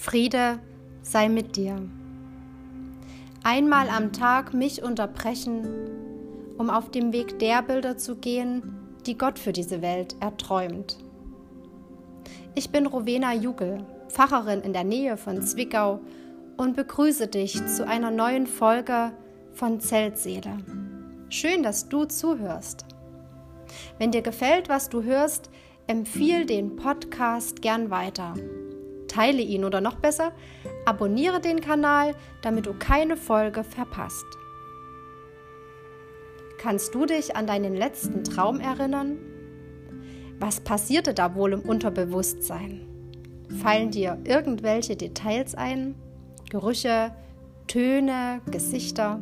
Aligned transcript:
Friede 0.00 0.60
sei 1.02 1.28
mit 1.28 1.56
dir. 1.56 1.76
Einmal 3.42 3.90
am 3.90 4.14
Tag 4.14 4.54
mich 4.54 4.82
unterbrechen, 4.82 5.68
um 6.56 6.70
auf 6.70 6.90
dem 6.90 7.12
Weg 7.12 7.38
der 7.38 7.60
Bilder 7.60 7.98
zu 7.98 8.16
gehen, 8.16 8.62
die 9.04 9.18
Gott 9.18 9.38
für 9.38 9.52
diese 9.52 9.82
Welt 9.82 10.16
erträumt. 10.20 10.96
Ich 12.54 12.70
bin 12.70 12.86
Rowena 12.86 13.34
Jugel, 13.34 13.84
Pfarrerin 14.08 14.62
in 14.62 14.72
der 14.72 14.84
Nähe 14.84 15.18
von 15.18 15.42
Zwickau 15.42 16.00
und 16.56 16.76
begrüße 16.76 17.26
dich 17.26 17.66
zu 17.66 17.86
einer 17.86 18.10
neuen 18.10 18.46
Folge 18.46 19.12
von 19.52 19.80
Zeltseele. 19.80 20.56
Schön, 21.28 21.62
dass 21.62 21.90
du 21.90 22.06
zuhörst. 22.06 22.86
Wenn 23.98 24.12
dir 24.12 24.22
gefällt, 24.22 24.70
was 24.70 24.88
du 24.88 25.02
hörst, 25.02 25.50
empfiehl 25.86 26.46
den 26.46 26.76
Podcast 26.76 27.60
gern 27.60 27.90
weiter. 27.90 28.32
Teile 29.10 29.42
ihn 29.42 29.64
oder 29.64 29.80
noch 29.80 29.96
besser, 29.96 30.32
abonniere 30.86 31.40
den 31.40 31.60
Kanal, 31.60 32.14
damit 32.42 32.66
du 32.66 32.74
keine 32.74 33.16
Folge 33.16 33.64
verpasst. 33.64 34.24
Kannst 36.58 36.94
du 36.94 37.06
dich 37.06 37.36
an 37.36 37.46
deinen 37.46 37.74
letzten 37.74 38.22
Traum 38.22 38.60
erinnern? 38.60 39.18
Was 40.38 40.60
passierte 40.60 41.12
da 41.12 41.34
wohl 41.34 41.54
im 41.54 41.60
Unterbewusstsein? 41.60 42.86
Fallen 43.62 43.90
dir 43.90 44.18
irgendwelche 44.24 44.94
Details 44.96 45.54
ein? 45.54 45.94
Gerüche, 46.50 47.14
Töne, 47.66 48.40
Gesichter? 48.50 49.20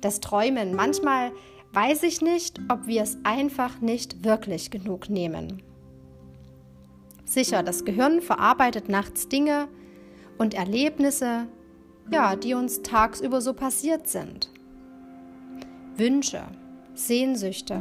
Das 0.00 0.20
Träumen. 0.20 0.74
Manchmal 0.74 1.30
weiß 1.72 2.02
ich 2.02 2.22
nicht, 2.22 2.58
ob 2.68 2.86
wir 2.86 3.02
es 3.02 3.18
einfach 3.22 3.80
nicht 3.80 4.24
wirklich 4.24 4.70
genug 4.70 5.10
nehmen. 5.10 5.62
Sicher, 7.26 7.62
das 7.62 7.84
Gehirn 7.84 8.22
verarbeitet 8.22 8.88
nachts 8.88 9.28
Dinge 9.28 9.68
und 10.38 10.54
Erlebnisse, 10.54 11.48
ja, 12.10 12.36
die 12.36 12.54
uns 12.54 12.82
tagsüber 12.82 13.40
so 13.40 13.52
passiert 13.52 14.08
sind. 14.08 14.50
Wünsche, 15.96 16.42
Sehnsüchte, 16.94 17.80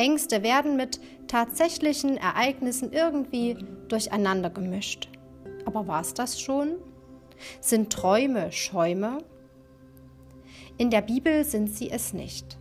Ängste 0.00 0.42
werden 0.42 0.76
mit 0.76 1.00
tatsächlichen 1.26 2.16
Ereignissen 2.16 2.92
irgendwie 2.92 3.56
durcheinander 3.88 4.50
gemischt. 4.50 5.08
Aber 5.64 5.86
war 5.86 6.00
es 6.00 6.14
das 6.14 6.40
schon? 6.40 6.76
Sind 7.60 7.92
Träume 7.92 8.52
Schäume? 8.52 9.18
In 10.78 10.90
der 10.90 11.02
Bibel 11.02 11.44
sind 11.44 11.68
sie 11.68 11.90
es 11.90 12.14
nicht. 12.14 12.58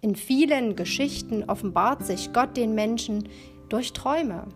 In 0.00 0.14
vielen 0.14 0.76
Geschichten 0.76 1.44
offenbart 1.44 2.04
sich 2.04 2.32
Gott 2.32 2.56
den 2.56 2.74
Menschen 2.74 3.28
durch 3.68 3.92
Träume. 3.94 4.48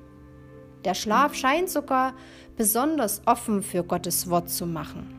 Der 0.87 0.95
Schlaf 0.95 1.35
scheint 1.35 1.69
sogar 1.69 2.15
besonders 2.57 3.21
offen 3.27 3.65
für 3.65 3.83
Gottes 3.83 4.31
Wort 4.31 4.49
zu 4.49 4.67
machen. 4.67 5.13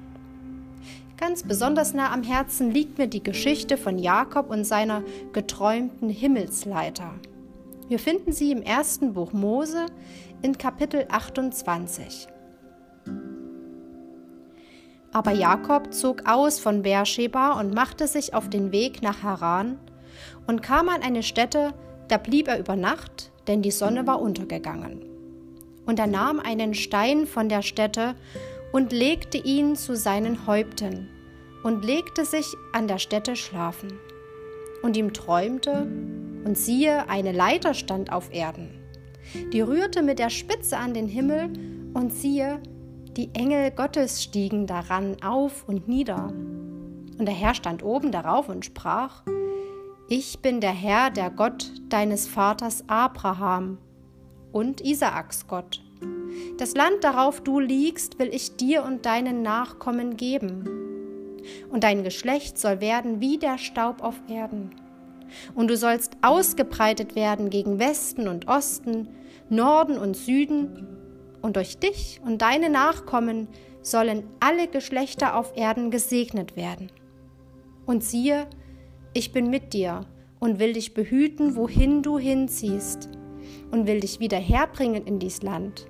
Ganz 1.17 1.43
besonders 1.43 1.93
nah 1.93 2.13
am 2.13 2.23
Herzen 2.23 2.71
liegt 2.71 2.97
mir 2.97 3.07
die 3.07 3.21
Geschichte 3.21 3.75
von 3.75 3.99
Jakob 3.99 4.49
und 4.49 4.63
seiner 4.63 5.03
geträumten 5.33 6.07
Himmelsleiter. 6.07 7.11
Wir 7.89 7.99
finden 7.99 8.31
sie 8.31 8.53
im 8.53 8.61
ersten 8.61 9.11
Buch 9.11 9.33
Mose 9.33 9.87
in 10.41 10.57
Kapitel 10.57 11.05
28. 11.09 12.29
Aber 15.11 15.31
Jakob 15.33 15.93
zog 15.93 16.29
aus 16.29 16.59
von 16.59 16.81
Beersheba 16.81 17.59
und 17.59 17.73
machte 17.73 18.07
sich 18.07 18.33
auf 18.33 18.49
den 18.49 18.71
Weg 18.71 19.01
nach 19.01 19.21
Haran 19.21 19.77
und 20.47 20.63
kam 20.63 20.87
an 20.87 21.01
eine 21.01 21.23
Stätte, 21.23 21.73
da 22.07 22.15
blieb 22.15 22.47
er 22.47 22.57
über 22.57 22.77
Nacht, 22.77 23.33
denn 23.47 23.61
die 23.61 23.71
Sonne 23.71 24.07
war 24.07 24.21
untergegangen. 24.21 25.16
Und 25.87 25.97
er 25.97 26.07
nahm 26.07 26.39
einen 26.39 26.75
Stein 26.75 27.25
von 27.25 27.49
der 27.49 27.63
Stätte 27.63 28.13
und 28.71 28.91
legte 28.91 29.37
ihn 29.37 29.75
zu 29.75 29.95
seinen 29.95 30.45
Häupten 30.45 31.09
und 31.63 31.83
legte 31.83 32.25
sich 32.25 32.55
an 32.73 32.87
der 32.87 32.99
Stätte 32.99 33.35
schlafen. 33.35 33.99
Und 34.83 34.95
ihm 34.95 35.13
träumte, 35.13 35.87
und 36.45 36.57
siehe, 36.57 37.09
eine 37.09 37.31
Leiter 37.31 37.73
stand 37.73 38.13
auf 38.13 38.33
Erden. 38.33 38.69
Die 39.51 39.61
rührte 39.61 40.01
mit 40.01 40.19
der 40.19 40.29
Spitze 40.29 40.77
an 40.77 40.93
den 40.93 41.07
Himmel, 41.07 41.49
und 41.93 42.13
siehe, 42.13 42.61
die 43.17 43.31
Engel 43.33 43.71
Gottes 43.71 44.23
stiegen 44.23 44.67
daran 44.67 45.17
auf 45.23 45.67
und 45.67 45.87
nieder. 45.87 46.27
Und 47.17 47.25
der 47.25 47.33
Herr 47.33 47.55
stand 47.55 47.83
oben 47.83 48.11
darauf 48.11 48.47
und 48.47 48.63
sprach, 48.63 49.23
Ich 50.07 50.39
bin 50.39 50.61
der 50.61 50.71
Herr, 50.71 51.09
der 51.09 51.31
Gott 51.31 51.71
deines 51.89 52.27
Vaters 52.27 52.83
Abraham 52.87 53.79
und 54.57 54.81
Isaaks 54.81 55.45
Gott. 55.47 55.83
Das 56.57 56.73
Land, 56.73 57.03
darauf 57.03 57.41
du 57.41 57.59
liegst, 57.59 58.17
will 58.17 58.33
ich 58.33 58.55
dir 58.55 58.83
und 58.83 59.05
deinen 59.05 59.43
Nachkommen 59.43 60.17
geben. 60.17 60.67
Und 61.69 61.83
dein 61.83 62.03
Geschlecht 62.03 62.57
soll 62.57 62.81
werden 62.81 63.21
wie 63.21 63.37
der 63.37 63.59
Staub 63.59 64.01
auf 64.01 64.19
Erden. 64.27 64.71
Und 65.53 65.67
du 65.69 65.77
sollst 65.77 66.17
ausgebreitet 66.23 67.15
werden 67.15 67.51
gegen 67.51 67.77
Westen 67.77 68.27
und 68.27 68.47
Osten, 68.47 69.09
Norden 69.49 69.99
und 69.99 70.17
Süden. 70.17 70.87
Und 71.43 71.55
durch 71.55 71.77
dich 71.77 72.19
und 72.25 72.41
deine 72.41 72.71
Nachkommen 72.71 73.47
sollen 73.83 74.23
alle 74.39 74.67
Geschlechter 74.67 75.35
auf 75.35 75.55
Erden 75.55 75.91
gesegnet 75.91 76.55
werden. 76.55 76.91
Und 77.85 78.03
siehe, 78.03 78.47
ich 79.13 79.31
bin 79.31 79.51
mit 79.51 79.73
dir 79.73 80.01
und 80.39 80.57
will 80.57 80.73
dich 80.73 80.95
behüten, 80.95 81.55
wohin 81.55 82.01
du 82.01 82.17
hinziehst 82.17 83.16
und 83.71 83.87
will 83.87 83.99
dich 83.99 84.19
wieder 84.19 84.37
herbringen 84.37 85.05
in 85.05 85.19
dies 85.19 85.41
Land. 85.41 85.87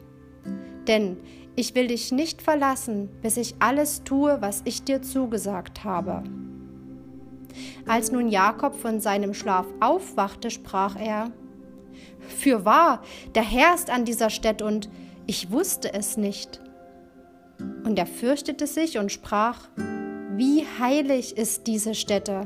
Denn 0.88 1.18
ich 1.56 1.76
will 1.76 1.88
dich 1.88 2.12
nicht 2.12 2.42
verlassen, 2.42 3.10
bis 3.22 3.38
ich 3.38 3.56
alles 3.60 4.04
tue, 4.04 4.38
was 4.42 4.62
ich 4.66 4.84
dir 4.84 5.02
zugesagt 5.02 5.84
habe. 5.84 6.24
Als 7.88 8.12
nun 8.12 8.28
Jakob 8.28 8.76
von 8.76 9.00
seinem 9.00 9.34
Schlaf 9.34 9.66
aufwachte, 9.80 10.52
sprach 10.52 10.96
er, 11.00 11.32
Fürwahr, 12.20 13.02
der 13.36 13.44
Herr 13.44 13.74
ist 13.74 13.90
an 13.90 14.06
dieser 14.06 14.30
Stätte 14.30 14.66
und 14.66 14.90
ich 15.26 15.52
wusste 15.52 15.94
es 15.94 16.18
nicht. 16.18 16.62
Und 17.84 17.98
er 17.98 18.06
fürchtete 18.06 18.68
sich 18.68 18.98
und 18.98 19.12
sprach, 19.12 19.68
Wie 20.36 20.64
heilig 20.80 21.38
ist 21.38 21.68
diese 21.68 21.96
Stätte! 21.96 22.44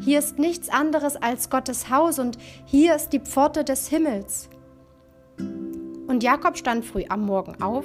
Hier 0.00 0.18
ist 0.18 0.38
nichts 0.38 0.68
anderes 0.68 1.16
als 1.16 1.50
Gottes 1.50 1.90
Haus 1.90 2.18
und 2.18 2.38
hier 2.64 2.94
ist 2.94 3.10
die 3.10 3.20
Pforte 3.20 3.64
des 3.64 3.88
Himmels. 3.88 4.48
Und 5.38 6.22
Jakob 6.22 6.56
stand 6.56 6.84
früh 6.84 7.04
am 7.08 7.26
Morgen 7.26 7.62
auf 7.62 7.84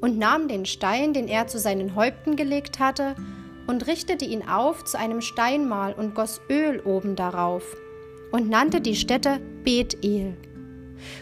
und 0.00 0.18
nahm 0.18 0.48
den 0.48 0.66
Stein, 0.66 1.12
den 1.12 1.28
er 1.28 1.46
zu 1.46 1.58
seinen 1.58 1.94
Häupten 1.94 2.36
gelegt 2.36 2.78
hatte, 2.78 3.14
und 3.66 3.86
richtete 3.86 4.24
ihn 4.24 4.48
auf 4.48 4.84
zu 4.84 4.98
einem 4.98 5.20
Steinmal 5.20 5.92
und 5.92 6.14
goss 6.14 6.40
Öl 6.48 6.80
oben 6.80 7.16
darauf 7.16 7.76
und 8.32 8.48
nannte 8.48 8.80
die 8.80 8.96
Stätte 8.96 9.40
Bethel. 9.62 10.36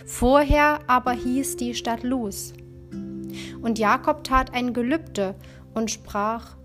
Vorher 0.07 0.79
aber 0.87 1.13
hieß 1.13 1.57
die 1.57 1.75
Stadt 1.75 2.03
Luz. 2.03 2.53
Und 3.61 3.79
Jakob 3.79 4.23
tat 4.25 4.55
ein 4.55 4.73
Gelübde 4.73 5.35
und 5.75 5.91
sprach, 5.91 6.57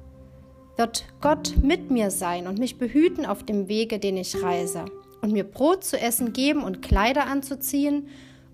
wird 0.81 1.05
Gott 1.21 1.57
mit 1.61 1.91
mir 1.91 2.09
sein 2.09 2.47
und 2.47 2.57
mich 2.57 2.79
behüten 2.79 3.23
auf 3.27 3.43
dem 3.43 3.67
Wege, 3.67 3.99
den 3.99 4.17
ich 4.17 4.41
reise, 4.41 4.85
und 5.21 5.31
mir 5.31 5.43
Brot 5.43 5.83
zu 5.83 5.95
essen 5.95 6.33
geben 6.33 6.63
und 6.63 6.81
Kleider 6.81 7.27
anzuziehen 7.27 8.07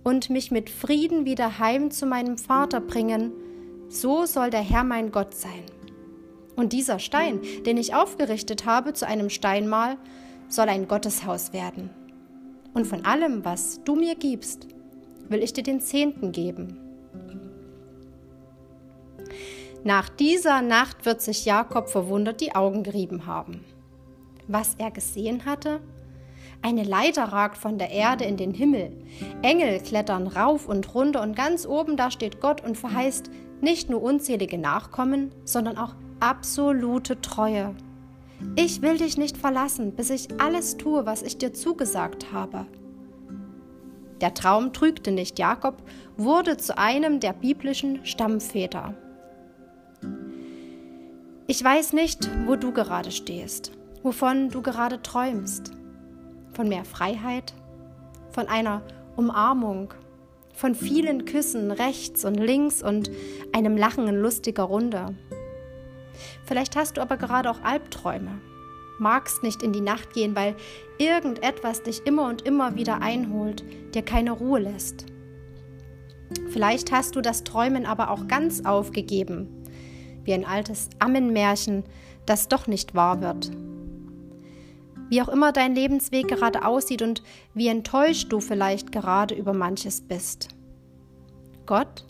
und 0.03 0.29
mich 0.29 0.51
mit 0.51 0.69
Frieden 0.69 1.23
wieder 1.23 1.57
heim 1.57 1.89
zu 1.89 2.05
meinem 2.05 2.37
Vater 2.37 2.81
bringen, 2.81 3.31
so 3.87 4.25
soll 4.25 4.49
der 4.49 4.59
Herr 4.59 4.83
mein 4.83 5.13
Gott 5.13 5.35
sein. 5.35 5.63
Und 6.57 6.73
dieser 6.73 6.99
Stein, 6.99 7.39
den 7.65 7.77
ich 7.77 7.95
aufgerichtet 7.95 8.65
habe 8.65 8.91
zu 8.91 9.07
einem 9.07 9.29
Steinmal, 9.29 9.95
soll 10.49 10.67
ein 10.67 10.89
Gotteshaus 10.89 11.53
werden. 11.53 11.91
Und 12.73 12.87
von 12.87 13.05
allem, 13.05 13.45
was 13.45 13.81
du 13.85 13.95
mir 13.95 14.15
gibst, 14.15 14.67
will 15.29 15.41
ich 15.41 15.53
dir 15.53 15.63
den 15.63 15.79
Zehnten 15.79 16.33
geben. 16.33 16.77
Nach 19.83 20.09
dieser 20.09 20.61
Nacht 20.61 21.05
wird 21.05 21.21
sich 21.21 21.45
Jakob 21.45 21.89
verwundert 21.89 22.41
die 22.41 22.55
Augen 22.55 22.83
gerieben 22.83 23.25
haben. 23.25 23.63
Was 24.47 24.75
er 24.77 24.91
gesehen 24.91 25.45
hatte, 25.45 25.81
eine 26.61 26.83
Leiter 26.83 27.25
ragt 27.25 27.57
von 27.57 27.77
der 27.77 27.91
Erde 27.91 28.25
in 28.25 28.37
den 28.37 28.53
Himmel. 28.53 28.91
Engel 29.41 29.79
klettern 29.79 30.27
rauf 30.27 30.67
und 30.67 30.93
runter 30.95 31.21
und 31.21 31.35
ganz 31.35 31.65
oben 31.65 31.97
da 31.97 32.11
steht 32.11 32.41
Gott 32.41 32.63
und 32.63 32.77
verheißt 32.77 33.29
nicht 33.61 33.89
nur 33.89 34.01
unzählige 34.01 34.57
Nachkommen, 34.57 35.31
sondern 35.45 35.77
auch 35.77 35.95
absolute 36.19 37.21
Treue. 37.21 37.75
Ich 38.55 38.81
will 38.81 38.97
dich 38.97 39.17
nicht 39.17 39.37
verlassen, 39.37 39.93
bis 39.93 40.09
ich 40.09 40.27
alles 40.39 40.77
tue, 40.77 41.05
was 41.05 41.21
ich 41.21 41.37
dir 41.37 41.53
zugesagt 41.53 42.31
habe. 42.31 42.65
Der 44.21 44.33
Traum 44.33 44.73
trügte 44.73 45.11
nicht. 45.11 45.37
Jakob 45.37 45.83
wurde 46.17 46.57
zu 46.57 46.77
einem 46.77 47.19
der 47.19 47.33
biblischen 47.33 48.05
Stammväter. 48.05 48.95
Ich 51.49 51.63
weiß 51.63 51.93
nicht, 51.93 52.29
wo 52.45 52.57
du 52.57 52.73
gerade 52.73 53.09
stehst, 53.09 53.71
wovon 54.03 54.49
du 54.49 54.61
gerade 54.61 55.01
träumst 55.01 55.71
von 56.51 56.67
mehr 56.67 56.83
Freiheit, 56.83 57.53
von 58.31 58.49
einer 58.49 58.81
Umarmung, 59.15 59.93
von 60.53 60.75
vielen 60.75 61.23
Küssen 61.23 61.71
rechts 61.71 62.25
und 62.25 62.35
links 62.35 62.83
und 62.83 63.09
einem 63.53 63.77
Lachen 63.77 64.09
in 64.09 64.19
lustiger 64.19 64.63
Runde. 64.63 65.15
Vielleicht 66.43 66.75
hast 66.75 66.97
du 66.97 67.01
aber 67.01 67.15
gerade 67.15 67.49
auch 67.49 67.61
Albträume, 67.63 68.41
magst 68.99 69.41
nicht 69.41 69.63
in 69.63 69.71
die 69.71 69.79
Nacht 69.79 70.11
gehen, 70.13 70.35
weil 70.35 70.53
irgendetwas 70.97 71.81
dich 71.81 72.05
immer 72.05 72.27
und 72.27 72.41
immer 72.41 72.75
wieder 72.75 73.01
einholt, 73.01 73.63
dir 73.95 74.01
keine 74.01 74.31
Ruhe 74.31 74.59
lässt. 74.59 75.05
Vielleicht 76.49 76.91
hast 76.91 77.15
du 77.15 77.21
das 77.21 77.45
Träumen 77.45 77.85
aber 77.85 78.11
auch 78.11 78.27
ganz 78.27 78.65
aufgegeben, 78.65 79.63
wie 80.27 80.33
ein 80.33 80.45
altes 80.45 80.89
Ammenmärchen, 80.99 81.83
das 82.25 82.49
doch 82.49 82.67
nicht 82.67 82.93
wahr 82.93 83.21
wird. 83.21 83.49
Wie 85.09 85.21
auch 85.21 85.29
immer 85.29 85.53
dein 85.53 85.73
Lebensweg 85.73 86.27
gerade 86.27 86.65
aussieht 86.65 87.01
und 87.01 87.23
wie 87.53 87.69
enttäuscht 87.69 88.31
du 88.31 88.41
vielleicht 88.41 88.91
gerade 88.91 89.33
über 89.33 89.53
manches 89.53 90.01
bist. 90.01 90.49
Gott 91.65 92.05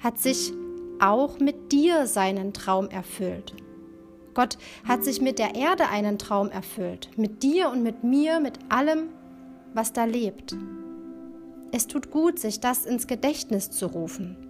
hat 0.00 0.18
sich 0.18 0.52
auch 1.00 1.38
mit 1.38 1.72
dir 1.72 2.06
seinen 2.06 2.52
Traum 2.52 2.88
erfüllt. 2.88 3.54
Gott 4.34 4.58
hat 4.86 5.04
sich 5.04 5.20
mit 5.20 5.38
der 5.38 5.54
Erde 5.54 5.88
einen 5.88 6.18
Traum 6.18 6.50
erfüllt, 6.50 7.08
mit 7.16 7.44
dir 7.44 7.70
und 7.70 7.84
mit 7.84 8.02
mir, 8.02 8.40
mit 8.40 8.58
allem, 8.68 9.10
was 9.74 9.92
da 9.92 10.04
lebt. 10.04 10.56
Es 11.70 11.86
tut 11.86 12.10
gut, 12.10 12.40
sich 12.40 12.58
das 12.58 12.84
ins 12.84 13.06
Gedächtnis 13.06 13.70
zu 13.70 13.86
rufen. 13.86 14.43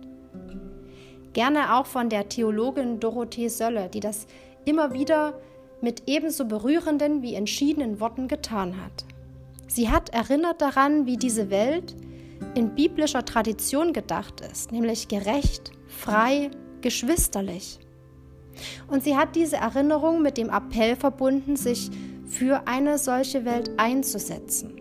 Gerne 1.34 1.74
auch 1.74 1.86
von 1.86 2.08
der 2.08 2.28
Theologin 2.28 3.00
Dorothee 3.00 3.48
Sölle, 3.48 3.90
die 3.92 4.00
das 4.00 4.26
immer 4.64 4.94
wieder 4.94 5.34
mit 5.82 6.04
ebenso 6.06 6.46
berührenden 6.46 7.22
wie 7.22 7.34
entschiedenen 7.34 8.00
Worten 8.00 8.28
getan 8.28 8.80
hat. 8.82 9.04
Sie 9.66 9.90
hat 9.90 10.10
erinnert 10.10 10.62
daran, 10.62 11.06
wie 11.06 11.16
diese 11.16 11.50
Welt 11.50 11.94
in 12.54 12.74
biblischer 12.74 13.24
Tradition 13.24 13.92
gedacht 13.92 14.40
ist, 14.40 14.70
nämlich 14.70 15.08
gerecht, 15.08 15.72
frei, 15.88 16.50
geschwisterlich. 16.80 17.80
Und 18.88 19.02
sie 19.02 19.16
hat 19.16 19.34
diese 19.34 19.56
Erinnerung 19.56 20.22
mit 20.22 20.38
dem 20.38 20.50
Appell 20.50 20.94
verbunden, 20.94 21.56
sich 21.56 21.90
für 22.26 22.68
eine 22.68 22.98
solche 22.98 23.44
Welt 23.44 23.72
einzusetzen. 23.76 24.80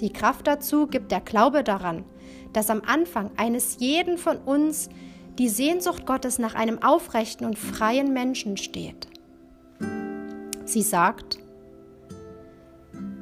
Die 0.00 0.12
Kraft 0.12 0.46
dazu 0.46 0.86
gibt 0.86 1.10
der 1.10 1.20
Glaube 1.20 1.64
daran, 1.64 2.04
dass 2.52 2.70
am 2.70 2.82
Anfang 2.86 3.32
eines 3.36 3.78
jeden 3.80 4.18
von 4.18 4.38
uns 4.38 4.88
die 5.38 5.48
Sehnsucht 5.48 6.06
Gottes 6.06 6.38
nach 6.38 6.54
einem 6.54 6.82
aufrechten 6.82 7.44
und 7.44 7.58
freien 7.58 8.12
Menschen 8.12 8.56
steht. 8.56 9.08
Sie 10.64 10.82
sagt, 10.82 11.38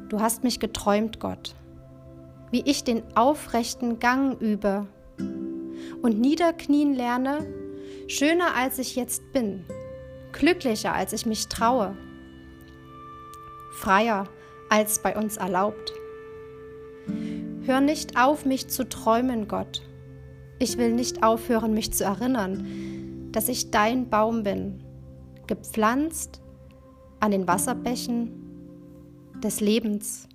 Du 0.09 0.21
hast 0.21 0.45
mich 0.45 0.61
geträumt, 0.61 1.21
Gott, 1.21 1.55
wie 2.51 2.61
ich 2.67 2.85
den 2.85 3.03
aufrechten 3.17 3.99
Gang 3.99 4.39
übe 4.43 4.87
und 6.03 6.21
niederknien 6.21 6.93
lerne, 6.93 7.47
schöner 8.09 8.55
als 8.55 8.79
ich 8.79 8.95
jetzt 8.95 9.23
bin, 9.33 9.65
glücklicher 10.33 10.93
als 10.93 11.15
ich 11.15 11.25
mich 11.25 11.49
traue, 11.49 11.97
freier 13.73 14.29
als 14.69 14.99
bei 14.99 15.17
uns 15.17 15.39
erlaubt. 15.39 15.95
Hör 17.63 17.81
nicht 17.81 18.19
auf, 18.19 18.45
mich 18.45 18.69
zu 18.69 18.87
träumen, 18.87 19.49
Gott. 19.49 19.81
Ich 20.63 20.79
will 20.79 20.93
nicht 20.93 21.25
aufhören, 21.25 21.75
mich 21.75 21.93
zu 21.93 22.05
erinnern, 22.05 23.33
dass 23.33 23.49
ich 23.49 23.73
dein 23.73 24.09
Baum 24.09 24.45
bin, 24.45 24.81
gepflanzt 25.49 26.41
an 27.19 27.33
den 27.33 27.49
Wasserbächen 27.49 28.31
des 29.43 29.61
Lebens. 29.61 30.29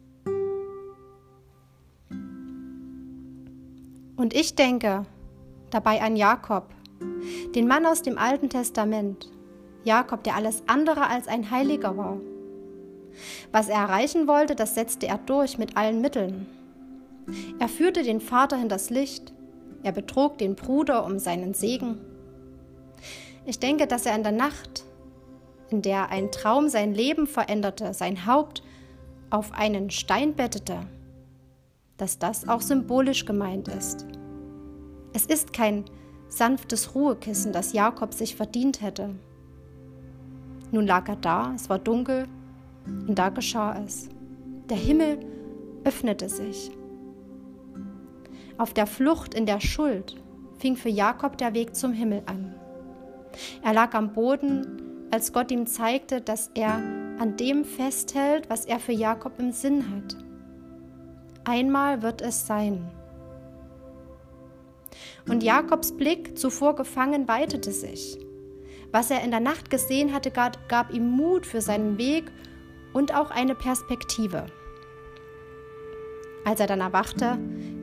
Und 4.18 4.34
ich 4.34 4.54
denke 4.56 5.06
dabei 5.70 6.02
an 6.02 6.18
Jakob, 6.18 6.74
den 7.56 7.66
Mann 7.66 7.86
aus 7.86 8.02
dem 8.02 8.18
Alten 8.18 8.50
Testament, 8.50 9.32
Jakob, 9.86 10.26
der 10.26 10.36
alles 10.36 10.62
andere 10.68 11.08
als 11.08 11.30
ein 11.30 11.52
Heiliger 11.52 11.96
war. 11.96 12.18
Was 13.54 13.70
er 13.70 13.78
erreichen 13.78 14.28
wollte, 14.28 14.56
das 14.56 14.76
setzte 14.76 15.08
er 15.08 15.20
durch 15.20 15.58
mit 15.58 15.78
allen 15.78 16.02
Mitteln. 16.02 16.48
Er 17.60 17.70
führte 17.70 18.04
den 18.04 18.20
Vater 18.20 18.58
hinters 18.58 18.90
Licht, 18.90 19.32
er 19.84 19.92
betrog 19.92 20.38
den 20.38 20.56
Bruder 20.56 21.06
um 21.06 21.20
seinen 21.20 21.54
Segen. 21.54 22.00
Ich 23.46 23.60
denke, 23.60 23.88
dass 23.88 24.06
er 24.06 24.16
in 24.16 24.24
der 24.24 24.32
Nacht 24.32 24.86
in 25.70 25.82
der 25.82 26.10
ein 26.10 26.32
Traum 26.32 26.70
sein 26.70 26.94
Leben 26.94 27.28
veränderte, 27.28 27.94
sein 27.94 28.26
Haupt 28.26 28.64
auf 29.30 29.52
einen 29.54 29.90
Stein 29.90 30.34
bettete, 30.34 30.80
dass 31.98 32.20
das 32.20 32.48
auch 32.48 32.62
symbolisch 32.62 33.26
gemeint 33.26 33.68
ist. 33.68 34.06
Es 35.14 35.26
ist 35.26 35.54
kein 35.54 35.86
sanftes 36.30 36.96
Ruhekissen, 36.96 37.52
das 37.54 37.74
Jakob 37.74 38.14
sich 38.14 38.36
verdient 38.36 38.82
hätte. 38.82 39.16
Nun 40.72 40.86
lag 40.86 41.08
er 41.08 41.16
da, 41.16 41.54
es 41.56 41.70
war 41.70 41.80
dunkel, 41.80 42.28
und 42.86 43.16
da 43.16 43.30
geschah 43.30 43.82
es. 43.84 44.10
Der 44.70 44.78
Himmel 44.78 45.20
öffnete 45.84 46.30
sich. 46.30 46.72
Auf 48.57 48.74
der 48.74 48.88
Flucht 48.88 49.33
in 49.33 49.45
der 49.45 49.59
Schuld 49.59 50.15
fing 50.57 50.75
für 50.75 50.89
Jakob 50.89 51.38
der 51.38 51.54
Weg 51.54 51.75
zum 51.75 51.94
Himmel 51.94 52.24
an. 52.25 52.56
Er 53.63 53.74
lag 53.74 53.94
am 53.94 54.13
Boden 54.13 54.81
als 55.12 55.31
Gott 55.31 55.51
ihm 55.51 55.68
zeigte, 55.68 56.21
dass 56.21 56.51
er 56.54 56.74
an 57.19 57.38
dem 57.38 57.63
festhält, 57.63 58.50
was 58.50 58.65
er 58.65 58.80
für 58.80 58.92
Jakob 58.92 59.39
im 59.39 59.51
Sinn 59.51 59.86
hat. 59.89 60.18
Einmal 61.45 62.01
wird 62.01 62.21
es 62.21 62.45
sein. 62.45 62.92
Und 65.30 65.44
Jakobs 65.44 65.95
Blick, 65.95 66.38
zuvor 66.38 66.75
gefangen, 66.75 67.27
weitete 67.27 67.71
sich. 67.71 68.18
Was 68.92 69.12
er 69.12 69.24
in 69.24 69.31
der 69.31 69.39
Nacht 69.39 69.69
gesehen 69.69 70.13
hatte, 70.13 70.31
gab 70.31 70.94
ihm 70.94 71.09
Mut 71.09 71.45
für 71.45 71.62
seinen 71.62 71.98
Weg 71.98 72.31
und 72.94 73.13
auch 73.13 73.31
eine 73.31 73.56
Perspektive. 73.56 74.45
Als 76.45 76.59
er 76.62 76.68
dann 76.68 76.80
erwachte, 76.80 77.38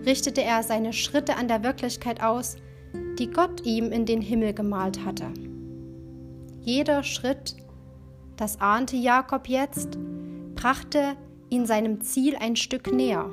richtete 0.07 0.43
er 0.43 0.63
seine 0.63 0.93
Schritte 0.93 1.37
an 1.37 1.49
der 1.49 1.63
Wirklichkeit 1.63 2.23
aus, 2.23 2.57
die 3.19 3.31
Gott 3.31 3.65
ihm 3.65 3.93
in 3.93 4.07
den 4.07 4.21
Himmel 4.21 4.53
gemalt 4.55 5.05
hatte. 5.05 5.33
Jeder 6.61 7.03
Schritt, 7.03 7.57
das 8.37 8.61
ahnte 8.61 8.97
Jakob 8.97 9.49
jetzt, 9.49 9.99
brachte 10.55 11.17
ihn 11.51 11.67
seinem 11.67 12.01
Ziel 12.01 12.37
ein 12.37 12.57
Stück 12.57 12.93
näher. 12.93 13.31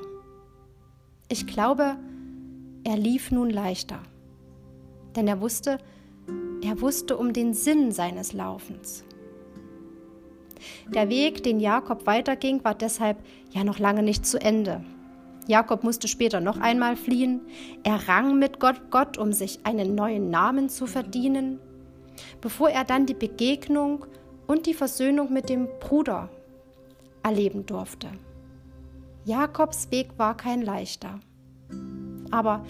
Ich 1.29 1.48
glaube, 1.48 1.98
er 2.84 2.98
lief 2.98 3.31
nun 3.31 3.50
leichter, 3.50 4.00
denn 5.15 5.27
er 5.27 5.39
wusste, 5.39 5.77
er 6.63 6.81
wusste 6.81 7.17
um 7.17 7.34
den 7.34 7.53
Sinn 7.53 7.91
seines 7.91 8.34
Laufens. 8.34 9.03
Der 10.93 11.10
Weg, 11.10 11.43
den 11.43 11.60
Jakob 11.60 12.05
weiterging, 12.05 12.63
war 12.63 12.75
deshalb 12.75 13.17
ja 13.51 13.63
noch 13.63 13.79
lange 13.79 14.03
nicht 14.03 14.25
zu 14.25 14.39
Ende. 14.39 14.84
Jakob 15.48 15.83
musste 15.83 16.07
später 16.07 16.39
noch 16.39 16.60
einmal 16.60 16.95
fliehen. 16.95 17.41
Er 17.83 18.07
rang 18.07 18.39
mit 18.39 18.60
Gott, 18.60 18.91
Gott, 18.91 19.17
um 19.17 19.33
sich 19.33 19.60
einen 19.65 19.95
neuen 19.95 20.29
Namen 20.29 20.69
zu 20.69 20.86
verdienen 20.86 21.60
bevor 22.41 22.69
er 22.69 22.83
dann 22.83 23.05
die 23.05 23.13
Begegnung 23.13 24.05
und 24.48 24.65
die 24.65 24.74
Versöhnung 24.74 25.31
mit 25.31 25.50
dem 25.50 25.67
Bruder 25.79 26.29
erleben 27.24 27.65
durfte. 27.65 28.07
Jakobs 29.25 29.91
Weg 29.91 30.10
war 30.17 30.36
kein 30.36 30.62
leichter, 30.62 31.19
aber 32.31 32.65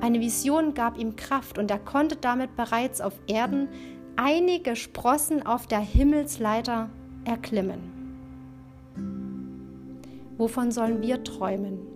eine 0.00 0.20
Vision 0.20 0.74
gab 0.74 0.98
ihm 0.98 1.16
Kraft 1.16 1.58
und 1.58 1.70
er 1.70 1.78
konnte 1.78 2.16
damit 2.16 2.56
bereits 2.56 3.00
auf 3.00 3.14
Erden 3.26 3.68
einige 4.16 4.76
Sprossen 4.76 5.44
auf 5.46 5.66
der 5.66 5.80
Himmelsleiter 5.80 6.90
erklimmen. 7.24 7.80
Wovon 10.36 10.70
sollen 10.72 11.00
wir 11.00 11.24
träumen? 11.24 11.93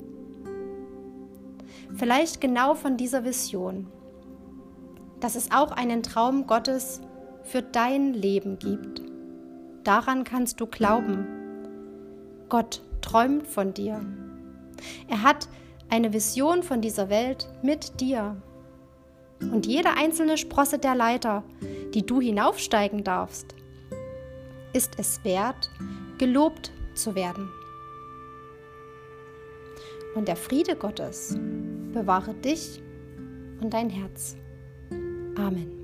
Vielleicht 1.98 2.40
genau 2.40 2.76
von 2.76 2.96
dieser 2.96 3.24
Vision, 3.24 3.88
dass 5.18 5.34
es 5.34 5.50
auch 5.50 5.72
einen 5.72 6.04
Traum 6.04 6.46
Gottes 6.46 7.00
für 7.42 7.60
dein 7.60 8.14
Leben 8.14 8.60
gibt. 8.60 9.02
Daran 9.82 10.22
kannst 10.22 10.60
du 10.60 10.66
glauben. 10.66 11.26
Gott 12.48 12.82
träumt 13.00 13.48
von 13.48 13.74
dir. 13.74 14.00
Er 15.08 15.24
hat 15.24 15.48
eine 15.90 16.12
Vision 16.12 16.62
von 16.62 16.80
dieser 16.80 17.08
Welt 17.08 17.48
mit 17.62 18.00
dir. 18.00 18.40
Und 19.40 19.66
jede 19.66 19.90
einzelne 19.96 20.38
Sprosse 20.38 20.78
der 20.78 20.94
Leiter, 20.94 21.42
die 21.94 22.06
du 22.06 22.20
hinaufsteigen 22.20 23.02
darfst, 23.02 23.56
ist 24.72 24.92
es 24.98 25.24
wert, 25.24 25.68
gelobt 26.18 26.70
zu 26.94 27.16
werden. 27.16 27.48
Und 30.18 30.26
der 30.26 30.34
Friede 30.34 30.74
Gottes 30.74 31.38
bewahre 31.92 32.34
dich 32.34 32.82
und 33.60 33.72
dein 33.72 33.88
Herz. 33.88 34.36
Amen. 35.36 35.77